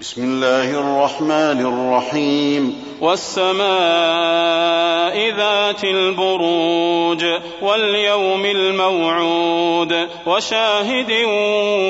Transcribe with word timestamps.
بسم 0.00 0.22
الله 0.24 0.70
الرحمن 0.70 1.58
الرحيم. 1.66 2.82
والسماء 3.00 3.68
ذات 5.16 5.84
البروج 5.84 7.24
واليوم 7.62 8.44
الموعود 8.44 10.08
وشاهد 10.26 11.12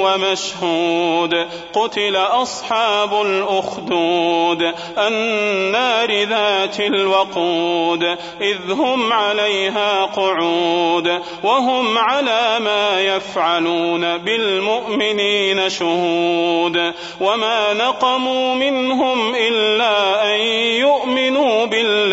ومشهود 0.03 1.47
قتل 1.73 2.17
أصحاب 2.17 3.23
الأخدود 3.23 4.75
النار 4.99 6.25
ذات 6.25 6.81
الوقود 6.81 8.03
إذ 8.41 8.73
هم 8.73 9.13
عليها 9.13 10.05
قعود 10.05 11.21
وهم 11.43 11.99
على 11.99 12.59
ما 12.61 13.01
يفعلون 13.01 14.19
بالمؤمنين 14.19 15.69
شهود 15.69 16.93
وما 17.21 17.73
نقموا 17.73 18.55
منهم 18.55 19.19
يؤمنوا 19.19 19.35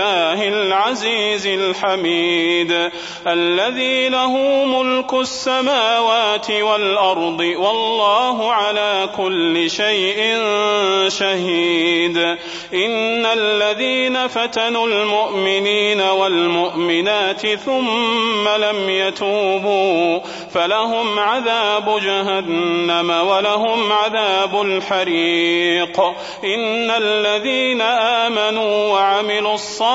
بالله 0.05 0.47
العزيز 0.47 1.47
الحميد 1.47 2.91
الذي 3.27 4.09
له 4.09 4.33
ملك 4.65 5.13
السماوات 5.13 6.51
والأرض 6.51 7.39
والله 7.39 8.51
على 8.53 9.09
كل 9.17 9.69
شيء 9.69 10.37
شهيد. 11.07 12.17
إن 12.73 13.25
الذين 13.25 14.27
فتنوا 14.27 14.87
المؤمنين 14.87 16.01
والمؤمنات 16.01 17.47
ثم 17.47 18.47
لم 18.47 18.89
يتوبوا 18.89 20.19
فلهم 20.53 21.19
عذاب 21.19 21.99
جهنم 21.99 23.09
ولهم 23.09 23.91
عذاب 23.91 24.61
الحريق. 24.61 25.99
إن 26.43 26.91
الذين 26.91 27.81
آمنوا 27.81 28.93
وعملوا 28.93 29.53
الصالحات 29.53 29.94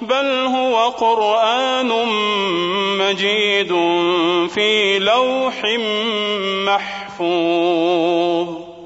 بل 0.00 0.46
هو 0.46 0.88
قرآن 0.88 1.88
مجيد 2.98 3.68
في 4.54 4.98
لوح 4.98 5.62
محفوظ. 6.66 8.67